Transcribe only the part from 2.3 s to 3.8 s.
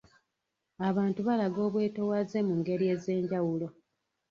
mu ngeri ez'enjawulo